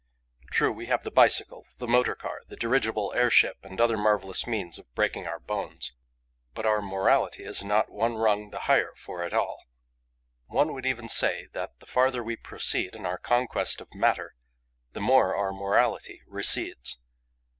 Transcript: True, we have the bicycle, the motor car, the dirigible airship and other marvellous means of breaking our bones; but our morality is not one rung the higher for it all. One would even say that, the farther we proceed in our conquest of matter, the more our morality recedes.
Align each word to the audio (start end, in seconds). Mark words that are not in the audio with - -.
True, 0.49 0.71
we 0.71 0.87
have 0.87 1.03
the 1.03 1.11
bicycle, 1.11 1.67
the 1.77 1.87
motor 1.87 2.15
car, 2.15 2.41
the 2.47 2.55
dirigible 2.55 3.13
airship 3.13 3.57
and 3.63 3.79
other 3.79 3.97
marvellous 3.99 4.47
means 4.47 4.79
of 4.79 4.91
breaking 4.95 5.27
our 5.27 5.37
bones; 5.39 5.93
but 6.55 6.65
our 6.65 6.81
morality 6.81 7.43
is 7.43 7.63
not 7.63 7.91
one 7.91 8.15
rung 8.15 8.49
the 8.49 8.61
higher 8.61 8.95
for 8.95 9.23
it 9.23 9.31
all. 9.31 9.59
One 10.47 10.73
would 10.73 10.87
even 10.87 11.07
say 11.07 11.49
that, 11.53 11.77
the 11.79 11.85
farther 11.85 12.23
we 12.23 12.35
proceed 12.35 12.95
in 12.95 13.05
our 13.05 13.19
conquest 13.19 13.79
of 13.79 13.93
matter, 13.93 14.33
the 14.93 15.01
more 15.01 15.35
our 15.35 15.53
morality 15.53 16.23
recedes. 16.25 16.97